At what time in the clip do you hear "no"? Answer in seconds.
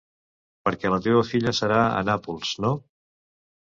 2.67-2.77